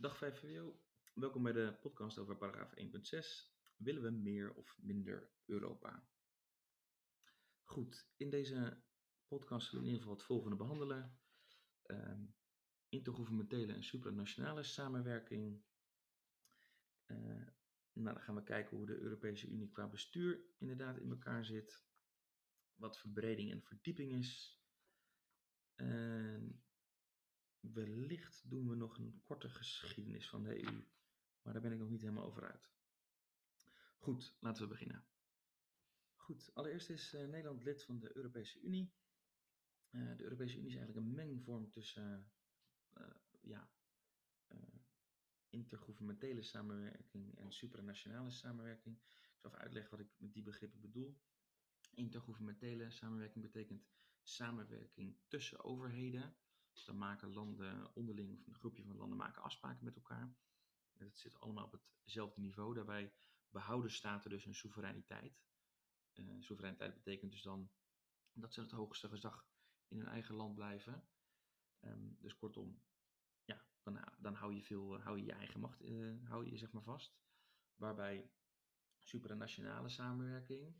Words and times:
Dag 0.00 0.16
5 0.16 0.38
VWO, 0.38 0.80
welkom 1.14 1.42
bij 1.42 1.52
de 1.52 1.78
podcast 1.80 2.18
over 2.18 2.36
paragraaf 2.36 2.74
1.6. 2.74 2.82
Willen 3.76 4.02
we 4.02 4.10
meer 4.10 4.54
of 4.54 4.76
minder 4.80 5.30
Europa? 5.44 6.08
Goed, 7.64 8.10
in 8.16 8.30
deze 8.30 8.82
podcast 9.26 9.66
zullen 9.68 9.84
we 9.84 9.90
in 9.90 9.94
ieder 9.94 10.00
geval 10.00 10.16
het 10.16 10.26
volgende 10.26 10.56
behandelen. 10.56 11.18
Intergouvernementele 12.88 13.72
en 13.72 13.84
supranationale 13.84 14.62
samenwerking. 14.62 15.62
Uh, 17.06 17.46
nou, 17.92 18.14
dan 18.14 18.20
gaan 18.20 18.34
we 18.34 18.42
kijken 18.42 18.76
hoe 18.76 18.86
de 18.86 18.98
Europese 18.98 19.48
Unie 19.48 19.70
qua 19.70 19.88
bestuur 19.88 20.40
inderdaad 20.58 20.98
in 20.98 21.10
elkaar 21.10 21.44
zit. 21.44 21.84
Wat 22.74 22.98
verbreding 22.98 23.52
en 23.52 23.62
verdieping 23.62 24.12
is. 24.12 24.60
En 25.74 26.62
Wellicht 27.78 28.42
doen 28.50 28.68
we 28.68 28.74
nog 28.74 28.98
een 28.98 29.20
korte 29.22 29.48
geschiedenis 29.48 30.28
van 30.28 30.42
de 30.42 30.64
EU, 30.64 30.84
maar 31.42 31.52
daar 31.52 31.62
ben 31.62 31.72
ik 31.72 31.78
nog 31.78 31.88
niet 31.90 32.00
helemaal 32.00 32.24
over 32.24 32.50
uit. 32.50 32.70
Goed, 33.98 34.36
laten 34.40 34.62
we 34.62 34.68
beginnen. 34.68 35.04
Goed, 36.16 36.50
allereerst 36.54 36.90
is 36.90 37.14
uh, 37.14 37.20
Nederland 37.28 37.62
lid 37.62 37.84
van 37.84 37.98
de 37.98 38.16
Europese 38.16 38.60
Unie. 38.60 38.92
Uh, 39.90 40.16
de 40.16 40.22
Europese 40.22 40.56
Unie 40.56 40.68
is 40.70 40.76
eigenlijk 40.76 41.06
een 41.06 41.14
mengvorm 41.14 41.70
tussen 41.70 42.30
uh, 42.98 43.06
ja, 43.40 43.70
intergouvernementele 45.50 46.42
samenwerking 46.42 47.38
en 47.38 47.52
supranationale 47.52 48.30
samenwerking. 48.30 48.96
Ik 48.96 49.36
zal 49.40 49.50
even 49.50 49.62
uitleggen 49.62 49.90
wat 49.90 50.06
ik 50.06 50.12
met 50.16 50.32
die 50.32 50.42
begrippen 50.42 50.80
bedoel. 50.80 51.18
Intergouvernementele 51.94 52.90
samenwerking 52.90 53.44
betekent 53.44 53.86
samenwerking 54.22 55.16
tussen 55.28 55.64
overheden 55.64 56.36
dus 56.78 56.86
dan 56.86 56.98
maken 56.98 57.32
landen 57.32 57.94
onderling, 57.94 58.46
een 58.46 58.54
groepje 58.54 58.84
van 58.84 58.96
landen 58.96 59.18
maken 59.18 59.42
afspraken 59.42 59.84
met 59.84 59.96
elkaar. 59.96 60.36
Het 60.92 61.18
zit 61.18 61.40
allemaal 61.40 61.64
op 61.64 61.80
hetzelfde 62.02 62.40
niveau. 62.40 62.74
Daarbij 62.74 63.14
behouden 63.50 63.90
staten 63.90 64.30
dus 64.30 64.44
hun 64.44 64.54
soevereiniteit. 64.54 65.40
Uh, 66.14 66.34
soevereiniteit 66.40 66.94
betekent 66.94 67.32
dus 67.32 67.42
dan 67.42 67.70
dat 68.32 68.54
ze 68.54 68.60
het 68.60 68.70
hoogste 68.70 69.08
gezag 69.08 69.46
in 69.88 69.98
hun 69.98 70.08
eigen 70.08 70.34
land 70.34 70.54
blijven. 70.54 71.08
Um, 71.80 72.16
dus 72.20 72.36
kortom, 72.36 72.82
ja, 73.44 73.64
dan, 73.82 74.04
dan 74.18 74.34
hou 74.34 74.54
je 74.54 74.62
veel, 74.62 75.00
hou 75.00 75.18
je 75.18 75.24
je 75.24 75.32
eigen 75.32 75.60
macht, 75.60 75.82
uh, 75.82 76.28
hou 76.28 76.50
je 76.50 76.58
zeg 76.58 76.72
maar 76.72 76.82
vast. 76.82 77.18
Waarbij 77.74 78.32
supranationale 78.98 79.88
samenwerking 79.88 80.76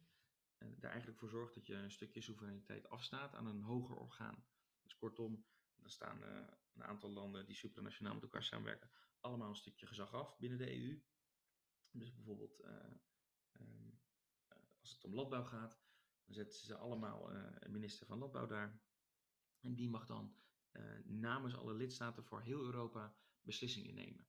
uh, 0.59 0.69
er 0.81 0.91
eigenlijk 0.91 1.19
voor 1.19 1.29
zorgt 1.29 1.55
dat 1.55 1.67
je 1.67 1.75
een 1.75 1.91
stukje 1.91 2.21
soevereiniteit 2.21 2.89
afstaat 2.89 3.35
aan 3.35 3.47
een 3.47 3.63
hoger 3.63 3.97
orgaan. 3.97 4.45
Dus 4.83 4.97
kortom, 4.97 5.47
dan 5.89 5.97
staan 5.97 6.23
uh, 6.23 6.47
een 6.75 6.85
aantal 6.85 7.11
landen 7.11 7.47
die 7.47 7.55
supranationaal 7.55 8.15
met 8.15 8.23
elkaar 8.23 8.43
samenwerken, 8.43 8.91
allemaal 9.21 9.49
een 9.49 9.57
stukje 9.57 9.87
gezag 9.87 10.15
af 10.15 10.39
binnen 10.39 10.59
de 10.59 10.77
EU. 10.77 11.03
Dus 11.91 12.15
bijvoorbeeld 12.15 12.61
uh, 12.61 12.69
um, 13.61 14.01
uh, 14.51 14.59
als 14.81 14.91
het 14.91 15.05
om 15.05 15.15
landbouw 15.15 15.45
gaat, 15.45 15.81
dan 16.25 16.35
zetten 16.35 16.59
ze 16.59 16.77
allemaal 16.77 17.33
een 17.33 17.73
minister 17.73 18.07
van 18.07 18.19
Landbouw 18.19 18.47
daar. 18.47 18.81
En 19.61 19.75
die 19.75 19.89
mag 19.89 20.07
dan 20.07 20.37
namens 21.05 21.55
alle 21.55 21.75
lidstaten 21.75 22.25
voor 22.25 22.43
heel 22.43 22.65
Europa 22.65 23.17
beslissingen 23.43 23.95
nemen. 23.95 24.27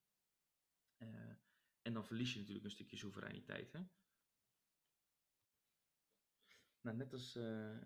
en 1.82 1.94
dan 1.94 2.06
verlies 2.06 2.34
je 2.34 2.40
natuurlijk 2.40 2.66
een 2.66 2.72
stukje 2.72 2.98
soevereiniteit. 2.98 3.72
Hè? 3.72 3.80
Nou, 6.82 6.98
net 6.98 7.14
als 7.14 7.34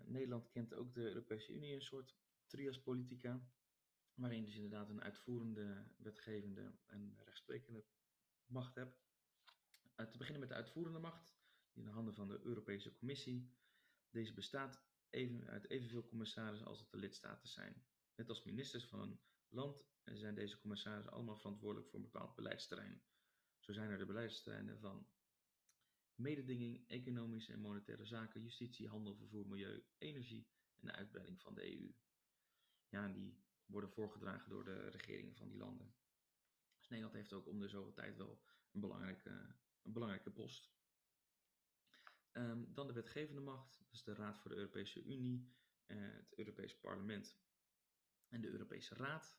Nederland 0.04 0.50
kent 0.50 0.74
ook 0.74 0.94
de 0.94 1.00
Europese 1.00 1.52
Unie 1.52 1.74
een 1.74 1.82
soort 1.82 2.16
trias 2.46 2.82
politica, 2.82 3.48
waarin 4.14 4.44
dus 4.44 4.54
inderdaad 4.54 4.88
een 4.88 5.02
uitvoerende, 5.02 5.86
wetgevende 5.96 6.78
en 6.86 7.16
rechtsprekende 7.24 7.84
macht 8.46 8.74
hebt. 8.74 9.02
Uh, 9.96 10.06
te 10.06 10.18
beginnen 10.18 10.40
met 10.40 10.48
de 10.48 10.54
uitvoerende 10.54 10.98
macht, 10.98 11.36
die 11.72 11.82
in 11.82 11.88
de 11.88 11.94
handen 11.94 12.14
van 12.14 12.28
de 12.28 12.40
Europese 12.42 12.92
Commissie. 12.92 13.52
Deze 14.10 14.34
bestaat 14.34 14.82
even, 15.10 15.46
uit 15.46 15.70
evenveel 15.70 16.04
commissarissen 16.04 16.66
als 16.66 16.80
het 16.80 16.90
de 16.90 16.96
lidstaten 16.96 17.48
zijn. 17.48 17.86
Net 18.14 18.28
als 18.28 18.44
ministers 18.44 18.86
van 18.86 19.00
een 19.00 19.20
land 19.48 19.86
zijn 20.04 20.34
deze 20.34 20.58
commissarissen 20.58 21.12
allemaal 21.12 21.36
verantwoordelijk 21.36 21.88
voor 21.88 21.98
een 21.98 22.10
bepaald 22.10 22.34
beleidsterrein. 22.34 23.02
Zo 23.58 23.72
zijn 23.72 23.90
er 23.90 23.98
de 23.98 24.06
beleidsterreinen 24.06 24.78
van 24.78 25.08
mededinging, 26.14 26.88
economische 26.88 27.52
en 27.52 27.60
monetaire 27.60 28.04
zaken, 28.04 28.42
justitie, 28.42 28.88
handel, 28.88 29.14
vervoer, 29.14 29.46
milieu, 29.48 29.84
energie 29.98 30.48
en 30.76 30.86
de 30.86 30.92
uitbreiding 30.92 31.40
van 31.40 31.54
de 31.54 31.78
EU 31.78 31.94
ja, 32.94 33.08
die 33.08 33.43
worden 33.66 33.90
voorgedragen 33.90 34.50
door 34.50 34.64
de 34.64 34.88
regeringen 34.88 35.34
van 35.34 35.48
die 35.48 35.58
landen. 35.58 35.94
Dus 36.76 36.88
Nederland 36.88 37.14
heeft 37.14 37.32
ook 37.32 37.46
om 37.46 37.58
de 37.58 37.68
zoveel 37.68 37.92
tijd 37.92 38.16
wel 38.16 38.42
een 38.70 38.80
belangrijke, 38.80 39.30
een 39.82 39.92
belangrijke 39.92 40.30
post. 40.30 40.72
Um, 42.32 42.74
dan 42.74 42.86
de 42.86 42.92
wetgevende 42.92 43.40
macht, 43.40 43.84
dus 43.90 44.02
de 44.02 44.14
Raad 44.14 44.38
voor 44.38 44.50
de 44.50 44.56
Europese 44.56 45.02
Unie, 45.02 45.52
uh, 45.86 46.12
het 46.12 46.34
Europees 46.38 46.78
Parlement 46.78 47.38
en 48.28 48.40
de 48.40 48.48
Europese 48.48 48.94
Raad. 48.94 49.38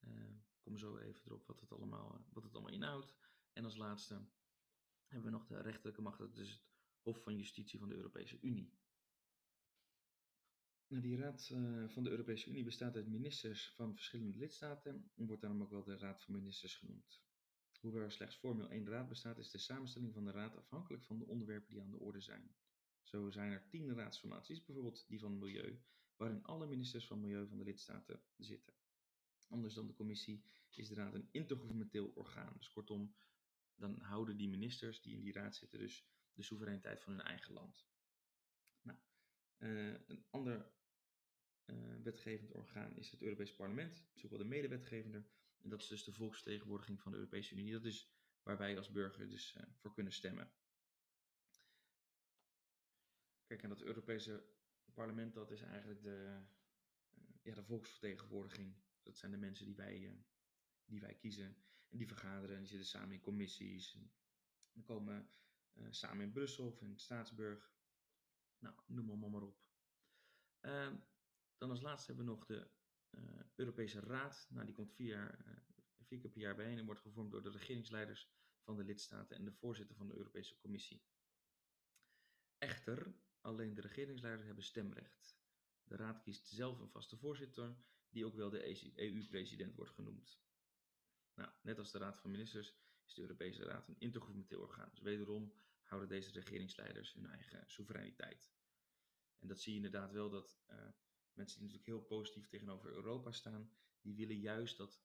Uh, 0.00 0.36
kom 0.60 0.78
zo 0.78 0.96
even 0.96 1.22
erop 1.24 1.46
wat 1.46 1.60
het, 1.60 1.72
allemaal, 1.72 2.26
wat 2.32 2.42
het 2.42 2.54
allemaal 2.54 2.72
inhoudt. 2.72 3.14
En 3.52 3.64
als 3.64 3.76
laatste 3.76 4.28
hebben 5.06 5.30
we 5.30 5.36
nog 5.36 5.46
de 5.46 5.60
rechterlijke 5.60 6.02
macht, 6.02 6.18
dat 6.18 6.36
is 6.36 6.50
het 6.50 6.62
Hof 7.00 7.22
van 7.22 7.36
Justitie 7.36 7.78
van 7.78 7.88
de 7.88 7.94
Europese 7.94 8.40
Unie. 8.40 8.78
Die 11.00 11.16
Raad 11.16 11.50
uh, 11.52 11.88
van 11.88 12.04
de 12.04 12.10
Europese 12.10 12.48
Unie 12.48 12.64
bestaat 12.64 12.96
uit 12.96 13.06
ministers 13.06 13.72
van 13.76 13.94
verschillende 13.94 14.38
lidstaten 14.38 15.10
en 15.14 15.26
wordt 15.26 15.42
daarom 15.42 15.62
ook 15.62 15.70
wel 15.70 15.84
de 15.84 15.96
Raad 15.96 16.22
van 16.22 16.34
Ministers 16.34 16.74
genoemd. 16.74 17.22
Hoewel 17.80 18.02
er 18.02 18.12
slechts 18.12 18.36
formeel 18.36 18.68
één 18.68 18.86
raad 18.86 19.08
bestaat, 19.08 19.38
is 19.38 19.50
de 19.50 19.58
samenstelling 19.58 20.12
van 20.12 20.24
de 20.24 20.30
raad 20.30 20.56
afhankelijk 20.56 21.04
van 21.04 21.18
de 21.18 21.26
onderwerpen 21.26 21.70
die 21.70 21.82
aan 21.82 21.90
de 21.90 21.98
orde 21.98 22.20
zijn. 22.20 22.54
Zo 23.02 23.30
zijn 23.30 23.52
er 23.52 23.68
tien 23.68 23.94
raadsformaties, 23.94 24.64
bijvoorbeeld 24.64 25.04
die 25.08 25.18
van 25.20 25.38
Milieu, 25.38 25.82
waarin 26.16 26.44
alle 26.44 26.66
ministers 26.66 27.06
van 27.06 27.20
Milieu 27.20 27.46
van 27.46 27.58
de 27.58 27.64
lidstaten 27.64 28.22
zitten. 28.36 28.74
Anders 29.48 29.74
dan 29.74 29.86
de 29.86 29.94
commissie 29.94 30.44
is 30.70 30.88
de 30.88 30.94
raad 30.94 31.14
een 31.14 31.28
intergouvernementeel 31.30 32.12
orgaan. 32.14 32.52
Dus 32.56 32.70
kortom, 32.70 33.14
dan 33.74 34.00
houden 34.00 34.36
die 34.36 34.48
ministers 34.48 35.02
die 35.02 35.14
in 35.14 35.22
die 35.22 35.32
raad 35.32 35.56
zitten 35.56 35.78
dus 35.78 36.08
de 36.32 36.42
soevereiniteit 36.42 37.00
van 37.00 37.12
hun 37.12 37.22
eigen 37.22 37.52
land. 37.52 37.86
Nou, 38.82 38.98
uh, 39.58 39.98
een 40.06 40.24
ander 40.30 40.72
uh, 41.66 42.02
wetgevend 42.02 42.52
orgaan 42.52 42.96
is 42.96 43.10
het 43.10 43.22
Europees 43.22 43.54
Parlement, 43.54 44.04
is 44.14 44.24
ook 44.24 44.30
wel 44.30 44.38
de 44.38 44.44
medewetgevende. 44.44 45.24
En 45.60 45.68
dat 45.70 45.80
is 45.80 45.88
dus 45.88 46.04
de 46.04 46.12
volksvertegenwoordiging 46.12 47.00
van 47.00 47.12
de 47.12 47.18
Europese 47.18 47.54
Unie. 47.54 47.72
Dat 47.72 47.84
is 47.84 48.08
waar 48.42 48.58
wij 48.58 48.76
als 48.76 48.90
burger 48.90 49.28
dus 49.28 49.54
uh, 49.56 49.62
voor 49.76 49.92
kunnen 49.92 50.12
stemmen. 50.12 50.52
Kijk, 53.46 53.62
en 53.62 53.68
dat 53.68 53.82
Europese 53.82 54.44
parlement, 54.94 55.34
dat 55.34 55.50
is 55.50 55.60
eigenlijk 55.60 56.02
de, 56.02 56.42
ja, 57.42 57.54
de 57.54 57.64
volksvertegenwoordiging. 57.64 58.74
Dat 59.02 59.16
zijn 59.16 59.30
de 59.30 59.36
mensen 59.36 59.66
die 59.66 59.76
wij, 59.76 60.24
die 60.84 61.00
wij 61.00 61.14
kiezen. 61.14 61.56
En 61.88 61.98
die 61.98 62.06
vergaderen 62.06 62.54
en 62.56 62.60
die 62.62 62.70
zitten 62.70 62.88
samen 62.88 63.14
in 63.14 63.20
commissies. 63.20 63.98
En 64.72 64.82
komen 64.82 65.30
samen 65.90 66.24
in 66.24 66.32
Brussel 66.32 66.66
of 66.66 66.80
in 66.80 66.98
Straatsburg. 66.98 67.72
Nou, 68.58 68.74
noem 68.86 69.20
maar, 69.20 69.30
maar 69.30 69.42
op. 69.42 69.62
Dan 71.56 71.70
als 71.70 71.80
laatste 71.80 72.06
hebben 72.06 72.24
we 72.24 72.32
nog 72.32 72.46
de 72.46 72.70
uh, 73.10 73.40
Europese 73.54 74.00
Raad. 74.00 74.46
Nou, 74.50 74.66
die 74.66 74.74
komt 74.74 74.94
vier, 74.94 75.08
jaar, 75.08 75.44
uh, 75.46 75.56
vier 76.02 76.20
keer 76.20 76.30
per 76.30 76.40
jaar 76.40 76.56
bijeen 76.56 76.78
en 76.78 76.84
wordt 76.84 77.00
gevormd 77.00 77.30
door 77.30 77.42
de 77.42 77.50
regeringsleiders 77.50 78.28
van 78.62 78.76
de 78.76 78.84
lidstaten 78.84 79.36
en 79.36 79.44
de 79.44 79.52
voorzitter 79.52 79.96
van 79.96 80.08
de 80.08 80.16
Europese 80.16 80.56
Commissie. 80.56 81.02
Echter, 82.58 83.14
alleen 83.40 83.74
de 83.74 83.80
regeringsleiders 83.80 84.46
hebben 84.46 84.64
stemrecht. 84.64 85.38
De 85.84 85.96
Raad 85.96 86.22
kiest 86.22 86.46
zelf 86.48 86.78
een 86.80 86.90
vaste 86.90 87.16
voorzitter, 87.16 87.76
die 88.08 88.26
ook 88.26 88.34
wel 88.34 88.50
de 88.50 88.92
EU-president 88.94 89.74
wordt 89.74 89.92
genoemd. 89.92 90.42
Nou, 91.34 91.50
net 91.62 91.78
als 91.78 91.90
de 91.90 91.98
Raad 91.98 92.18
van 92.18 92.30
Ministers 92.30 92.74
is 93.06 93.14
de 93.14 93.20
Europese 93.20 93.64
Raad 93.64 93.88
een 93.88 93.98
intergouvernementeel 93.98 94.60
orgaan. 94.60 94.88
Dus 94.90 95.00
wederom 95.00 95.54
houden 95.82 96.08
deze 96.08 96.30
regeringsleiders 96.30 97.12
hun 97.12 97.26
eigen 97.26 97.64
soevereiniteit. 97.66 98.52
En 99.38 99.48
dat 99.48 99.60
zie 99.60 99.70
je 99.72 99.76
inderdaad 99.76 100.12
wel 100.12 100.30
dat 100.30 100.58
uh, 100.70 100.88
mensen 101.36 101.58
die 101.58 101.68
natuurlijk 101.68 101.98
heel 101.98 102.18
positief 102.18 102.48
tegenover 102.48 102.90
Europa 102.90 103.32
staan, 103.32 103.70
die 104.00 104.14
willen 104.14 104.38
juist 104.38 104.76
dat 104.76 105.02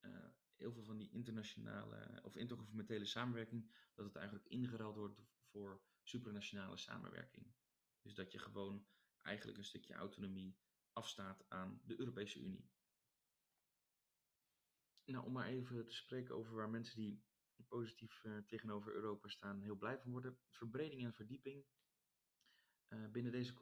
uh, 0.00 0.28
heel 0.56 0.72
veel 0.72 0.84
van 0.84 0.98
die 0.98 1.10
internationale 1.10 2.20
of 2.22 2.36
intergouvernementele 2.36 3.04
samenwerking, 3.04 3.70
dat 3.94 4.06
het 4.06 4.16
eigenlijk 4.16 4.46
ingeruild 4.46 4.96
wordt 4.96 5.20
voor 5.50 5.82
supranationale 6.02 6.76
samenwerking. 6.76 7.54
Dus 8.02 8.14
dat 8.14 8.32
je 8.32 8.38
gewoon 8.38 8.86
eigenlijk 9.22 9.58
een 9.58 9.64
stukje 9.64 9.94
autonomie 9.94 10.58
afstaat 10.92 11.48
aan 11.48 11.80
de 11.84 11.98
Europese 11.98 12.40
Unie. 12.40 12.70
Nou, 15.04 15.24
om 15.24 15.32
maar 15.32 15.48
even 15.48 15.86
te 15.86 15.94
spreken 15.94 16.34
over 16.34 16.54
waar 16.54 16.70
mensen 16.70 16.96
die 16.96 17.24
positief 17.68 18.24
uh, 18.24 18.38
tegenover 18.38 18.94
Europa 18.94 19.28
staan 19.28 19.60
heel 19.60 19.76
blij 19.76 19.98
van 19.98 20.10
worden. 20.10 20.38
Verbreding 20.48 21.04
en 21.04 21.14
verdieping. 21.14 21.66
Uh, 22.92 23.10
binnen 23.10 23.32
deze 23.32 23.54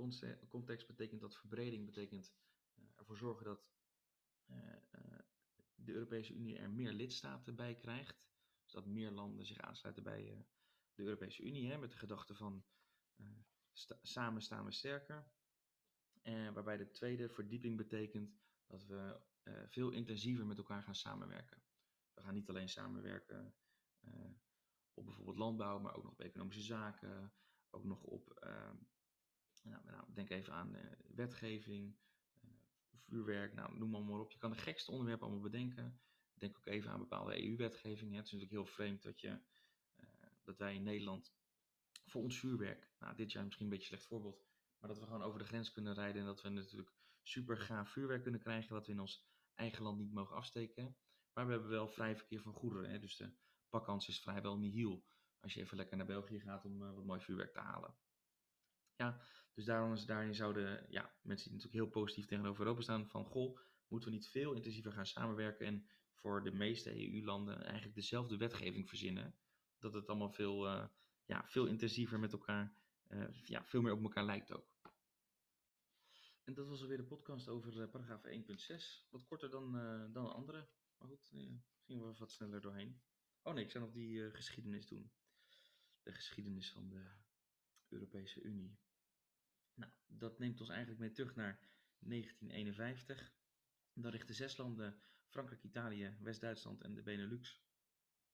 context 0.49 0.87
betekent 0.87 1.21
dat 1.21 1.37
verbreding 1.37 1.85
betekent 1.85 2.35
uh, 2.75 2.85
ervoor 2.97 3.17
zorgen 3.17 3.45
dat 3.45 3.67
de 5.75 5.93
Europese 5.93 6.35
Unie 6.35 6.59
er 6.59 6.71
meer 6.71 6.93
lidstaten 6.93 7.55
bij 7.55 7.75
krijgt. 7.75 8.29
Dus 8.63 8.73
dat 8.73 8.87
meer 8.87 9.11
landen 9.11 9.47
zich 9.47 9.59
aansluiten 9.59 10.03
bij 10.03 10.33
eh, 10.33 10.39
de 10.95 11.03
Europese 11.03 11.43
Unie. 11.43 11.71
Hè, 11.71 11.79
met 11.79 11.91
de 11.91 11.99
gedachte 11.99 12.35
van 12.35 12.65
eh, 13.17 13.27
samen 14.03 14.43
staan 14.43 14.65
we 14.65 14.73
sterker. 14.73 15.37
Waarbij 16.53 16.77
de 16.77 16.91
tweede 16.91 17.29
verdieping 17.29 17.77
betekent 17.77 18.39
dat 18.67 18.87
we 18.87 19.21
veel 19.67 19.91
intensiever 19.91 20.47
met 20.47 20.59
elkaar 20.59 20.83
gaan 20.83 20.95
samenwerken. 20.95 21.63
We 22.15 22.23
gaan 22.23 22.35
niet 22.35 22.49
alleen 22.49 22.69
samenwerken 22.69 23.55
op 24.95 25.05
bijvoorbeeld 25.05 25.39
landbouw, 25.39 25.79
maar 25.79 25.97
ook 25.97 26.03
nog 26.03 26.13
op 26.13 26.21
economische 26.21 26.63
zaken. 26.63 27.33
Ook 27.71 27.85
nog 27.85 28.03
op, 28.03 28.49
nou, 29.69 29.85
nou, 29.85 30.05
denk 30.15 30.31
even 30.31 30.53
aan 30.53 30.76
wetgeving, 31.15 31.97
vuurwerk, 33.09 33.55
nou, 33.55 33.79
noem 33.79 33.91
maar, 33.91 34.03
maar 34.03 34.20
op. 34.20 34.32
Je 34.32 34.38
kan 34.38 34.50
de 34.50 34.56
gekste 34.56 34.91
onderwerpen 34.91 35.26
allemaal 35.26 35.50
bedenken. 35.50 36.00
Denk 36.35 36.56
ook 36.56 36.67
even 36.67 36.91
aan 36.91 36.99
bepaalde 36.99 37.44
EU-wetgeving. 37.44 38.15
Het 38.15 38.25
is 38.25 38.32
natuurlijk 38.32 38.50
heel 38.50 38.67
vreemd 38.67 39.03
dat, 39.03 39.20
je, 39.20 39.29
uh, 39.29 40.06
dat 40.43 40.59
wij 40.59 40.75
in 40.75 40.82
Nederland 40.82 41.35
voor 42.05 42.23
ons 42.23 42.38
vuurwerk, 42.38 42.91
nou, 42.99 43.17
dit 43.17 43.32
jaar 43.32 43.44
misschien 43.44 43.65
een 43.65 43.70
beetje 43.70 43.91
een 43.91 43.99
slecht 43.99 44.09
voorbeeld, 44.09 44.43
maar 44.79 44.88
dat 44.88 44.99
we 44.99 45.05
gewoon 45.05 45.23
over 45.23 45.38
de 45.38 45.44
grens 45.44 45.73
kunnen 45.73 45.94
rijden 45.94 46.21
en 46.21 46.26
dat 46.26 46.43
we 46.43 46.49
natuurlijk 46.49 46.93
super 47.23 47.56
gaaf 47.56 47.91
vuurwerk 47.91 48.23
kunnen 48.23 48.41
krijgen, 48.41 48.75
wat 48.75 48.87
we 48.87 48.93
in 48.93 49.00
ons 49.00 49.26
eigen 49.55 49.82
land 49.82 49.99
niet 49.99 50.12
mogen 50.12 50.37
afsteken. 50.37 50.97
Maar 51.32 51.47
we 51.47 51.53
hebben 51.53 51.71
wel 51.71 51.88
vrij 51.88 52.17
verkeer 52.17 52.41
van 52.41 52.53
goederen. 52.53 52.91
Hè? 52.91 52.99
Dus 52.99 53.17
de 53.17 53.32
pakkans 53.69 54.09
is 54.09 54.21
vrijwel 54.21 54.59
nihil 54.59 55.05
als 55.41 55.55
je 55.55 55.61
even 55.61 55.76
lekker 55.76 55.97
naar 55.97 56.06
België 56.06 56.41
gaat 56.41 56.64
om 56.64 56.79
wat 56.79 57.05
mooi 57.05 57.21
vuurwerk 57.21 57.53
te 57.53 57.61
halen. 57.61 57.97
Ja, 58.99 59.21
dus 59.55 59.65
daarom 59.65 59.93
is, 59.93 60.05
daarin 60.05 60.35
zouden 60.35 60.87
ja, 60.89 61.12
mensen 61.23 61.50
die 61.50 61.56
natuurlijk 61.56 61.85
heel 61.85 62.03
positief 62.03 62.27
tegenover 62.27 62.61
Europa 62.61 62.83
staan 62.83 63.09
van 63.09 63.25
goh, 63.25 63.59
moeten 63.89 64.09
we 64.09 64.15
niet 64.15 64.29
veel 64.29 64.53
intensiever 64.53 64.93
gaan 64.93 65.06
samenwerken 65.06 65.67
en 65.67 65.89
voor 66.12 66.45
de 66.45 66.53
meeste 66.53 67.12
EU-landen 67.12 67.65
eigenlijk 67.65 67.95
dezelfde 67.95 68.37
wetgeving 68.37 68.89
verzinnen. 68.89 69.35
Dat 69.79 69.93
het 69.93 70.09
allemaal 70.09 70.31
veel, 70.31 70.67
uh, 70.67 70.87
ja, 71.25 71.45
veel 71.47 71.67
intensiever 71.67 72.19
met 72.19 72.33
elkaar, 72.33 72.75
uh, 73.09 73.43
ja, 73.45 73.65
veel 73.65 73.83
meer 73.83 73.93
op 73.93 74.03
elkaar 74.03 74.25
lijkt 74.25 74.53
ook. 74.53 74.77
En 76.45 76.55
dat 76.55 76.69
was 76.69 76.83
alweer 76.83 76.97
de 76.97 77.05
podcast 77.05 77.49
over 77.49 77.77
uh, 77.77 77.91
paragraaf 77.91 78.25
1.6. 78.27 79.09
Wat 79.11 79.25
korter 79.25 79.50
dan, 79.50 79.73
dan 80.12 80.33
andere. 80.33 80.69
Maar 80.99 81.09
goed, 81.09 81.27
gingen 81.85 82.06
we 82.06 82.19
wat 82.19 82.33
sneller 82.33 82.61
doorheen. 82.61 83.00
Oh 83.43 83.55
nee, 83.55 83.65
ik 83.65 83.71
zou 83.71 83.85
nog 83.85 83.93
die 83.93 84.31
geschiedenis 84.31 84.87
doen. 84.87 85.12
De 86.03 86.12
geschiedenis 86.12 86.73
van 86.73 86.89
de 86.89 87.11
Europese 87.89 88.43
Unie. 88.43 88.79
Nou, 89.79 89.93
dat 90.07 90.39
neemt 90.39 90.61
ons 90.61 90.69
eigenlijk 90.69 91.01
mee 91.01 91.13
terug 91.13 91.35
naar 91.35 91.61
1951. 91.99 93.33
Dan 93.93 94.11
richten 94.11 94.35
zes 94.35 94.57
landen, 94.57 95.01
Frankrijk, 95.29 95.63
Italië, 95.63 96.17
West-Duitsland 96.21 96.83
en 96.83 96.95
de 96.95 97.03
Benelux, 97.03 97.63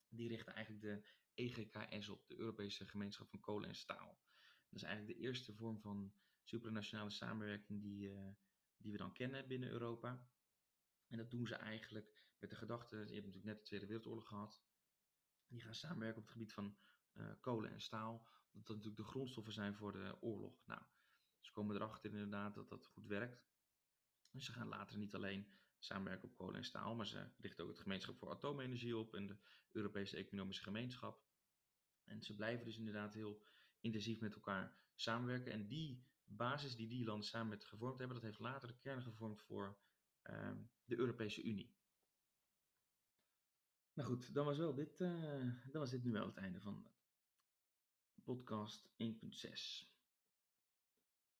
die 0.08 0.28
richten 0.28 0.54
eigenlijk 0.54 0.84
de 0.84 1.08
EGKS 1.34 2.08
op, 2.08 2.26
de 2.26 2.38
Europese 2.38 2.86
Gemeenschap 2.86 3.28
van 3.28 3.40
Kolen 3.40 3.68
en 3.68 3.74
Staal. 3.74 4.22
Dat 4.68 4.82
is 4.82 4.82
eigenlijk 4.82 5.18
de 5.18 5.24
eerste 5.24 5.54
vorm 5.54 5.80
van 5.80 6.14
supranationale 6.42 7.10
samenwerking 7.10 7.82
die, 7.82 8.10
uh, 8.10 8.28
die 8.76 8.92
we 8.92 8.98
dan 8.98 9.12
kennen 9.12 9.48
binnen 9.48 9.70
Europa. 9.70 10.28
En 11.06 11.16
dat 11.16 11.30
doen 11.30 11.46
ze 11.46 11.54
eigenlijk 11.54 12.22
met 12.38 12.50
de 12.50 12.56
gedachte, 12.56 12.96
je 12.96 13.02
hebt 13.02 13.26
natuurlijk 13.26 13.44
net 13.44 13.56
de 13.56 13.62
Tweede 13.62 13.86
Wereldoorlog 13.86 14.28
gehad, 14.28 14.62
die 15.46 15.60
gaan 15.60 15.74
samenwerken 15.74 16.18
op 16.18 16.24
het 16.24 16.32
gebied 16.32 16.52
van 16.52 16.76
uh, 17.14 17.32
kolen 17.40 17.70
en 17.70 17.80
staal, 17.80 18.28
dat 18.52 18.66
dat 18.66 18.76
natuurlijk 18.76 19.02
de 19.02 19.10
grondstoffen 19.10 19.52
zijn 19.52 19.74
voor 19.74 19.92
de 19.92 20.16
oorlog. 20.20 20.66
Nou, 20.66 20.82
ze 21.44 21.52
komen 21.52 21.76
erachter 21.76 22.10
inderdaad 22.10 22.54
dat 22.54 22.68
dat 22.68 22.86
goed 22.86 23.06
werkt. 23.06 23.46
Dus 24.30 24.44
ze 24.44 24.52
gaan 24.52 24.68
later 24.68 24.98
niet 24.98 25.14
alleen 25.14 25.46
samenwerken 25.78 26.28
op 26.28 26.36
kolen 26.36 26.54
en 26.54 26.64
staal, 26.64 26.94
maar 26.94 27.06
ze 27.06 27.30
richten 27.36 27.64
ook 27.64 27.70
het 27.70 27.80
gemeenschap 27.80 28.18
voor 28.18 28.30
atoomenergie 28.30 28.96
op 28.96 29.14
en 29.14 29.26
de 29.26 29.38
Europese 29.72 30.16
Economische 30.16 30.62
Gemeenschap. 30.62 31.24
En 32.04 32.22
ze 32.22 32.34
blijven 32.34 32.64
dus 32.64 32.76
inderdaad 32.76 33.14
heel 33.14 33.42
intensief 33.80 34.20
met 34.20 34.34
elkaar 34.34 34.76
samenwerken. 34.94 35.52
En 35.52 35.66
die 35.66 36.06
basis 36.24 36.76
die 36.76 36.88
die 36.88 37.04
landen 37.04 37.26
samen 37.26 37.48
met 37.48 37.64
gevormd 37.64 37.98
hebben, 37.98 38.16
dat 38.16 38.26
heeft 38.26 38.38
later 38.38 38.68
de 38.68 38.78
kern 38.78 39.02
gevormd 39.02 39.42
voor 39.42 39.78
uh, 40.22 40.56
de 40.84 40.98
Europese 40.98 41.42
Unie. 41.42 41.76
Nou 43.92 44.08
goed, 44.08 44.34
dan 44.34 44.44
was, 44.44 44.58
wel 44.58 44.74
dit, 44.74 45.00
uh, 45.00 45.40
dan 45.70 45.80
was 45.80 45.90
dit 45.90 46.04
nu 46.04 46.12
wel 46.12 46.26
het 46.26 46.36
einde 46.36 46.60
van 46.60 46.90
podcast 48.24 48.88
1.6. 48.88 49.93